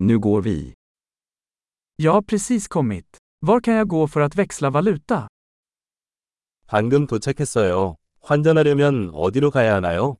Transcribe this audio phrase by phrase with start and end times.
[0.00, 0.74] Nu går vi.
[1.96, 3.16] Jag har precis kommit.
[3.40, 5.28] Var kan jag gå för att växla valuta?
[6.66, 7.96] 방금 도착했어요.
[8.20, 10.16] 환전하려면 어디로 가야 하나요?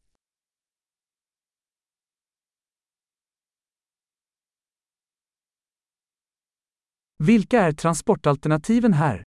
[7.18, 9.24] Vilka är transportalternativen här?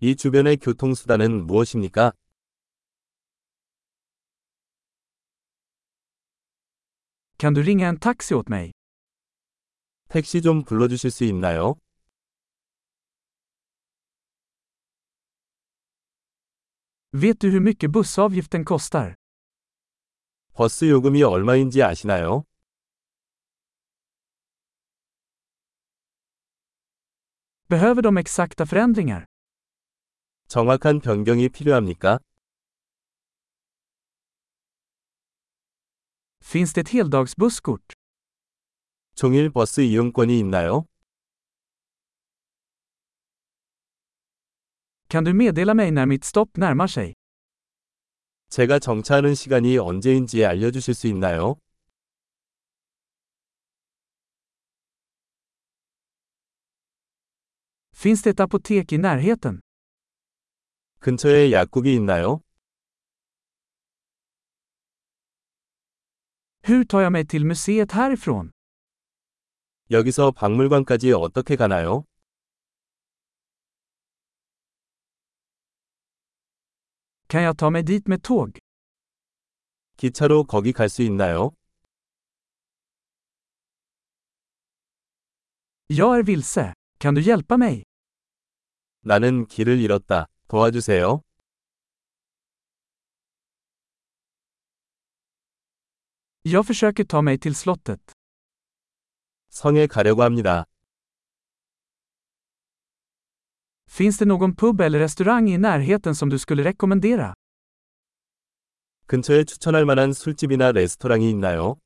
[0.00, 2.12] 이 주변의 교통수단은 무엇입니까?
[7.38, 8.72] Kan du ringa en taxi åt mig?
[10.13, 11.75] 택시 좀 불러주실 수 있나요?
[17.13, 19.15] Vet du hur mycket bussavgiften kostar?
[20.53, 22.43] 버스 요금이 얼마인지 아시나요?
[27.69, 29.25] Behöver de exakta förändringar?
[30.47, 32.19] 정확한 변경이 필요합니까?
[36.41, 37.93] Finns det ett heldagsbusskort?
[39.14, 40.86] 종일 버스 이용권이 있나요?
[45.08, 47.14] Kan du meddela mig när mitt stopp närmar sig?
[48.48, 51.56] 제가 정차하는 시간이 언제인지 알려주실 수 있나요?
[57.92, 59.60] Finns det ett apotek i närheten?
[61.00, 62.40] 근처에 약국이 있나요?
[66.66, 68.53] Hur tar jag mig till museet härifrån?
[69.90, 72.04] 여기서 박물관까지 어떻게 가나요?
[77.28, 78.58] Kan jag ta mig dit med tåg?
[79.96, 81.50] 기차로 거기 갈 수 있나요?
[85.88, 86.72] Jag är vilse.
[86.98, 87.84] Kan du hjälpa mig?
[89.02, 90.26] 나는 길을 잃었다.
[90.48, 91.20] 도와주세요.
[96.42, 98.13] Jag försöker ta mig till slottet.
[99.54, 100.64] 성에 가려고 합니다.
[103.88, 107.34] Finns det någon pub eller restaurang i närheten som du skulle rekommendera?
[109.06, 111.76] 근처에 추천할 만한 술집이나 레스토랑이 있나요?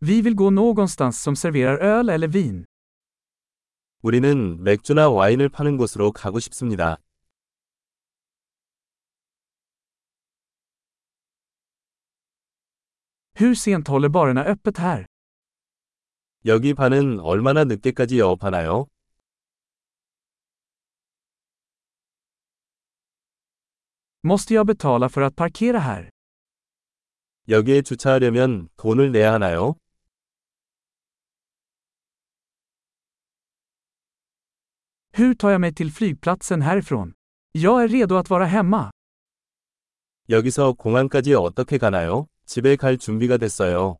[0.00, 2.64] Vi vill gå någonstans som serverar öl eller vin.
[4.02, 6.98] 우리는 맥주나 와인을 파는 곳으로 가고 싶습니다.
[13.42, 15.06] Hur sent håller barerna öppet här?
[16.44, 18.86] 여기 반은 얼마나 늦게까지 영업하나요?
[24.22, 26.10] Måste jag betala för att parkera här?
[27.48, 29.74] 여기에 주차하려면 돈을 내야 하나요?
[35.16, 37.12] Hur tar jag mig till flygplatsen härifrån?
[37.52, 38.90] Jag är redo att vara hemma.
[40.28, 42.28] 여기서 공항까지 어떻게 가나요?
[42.46, 43.98] 집에 갈 준비가 됐어요.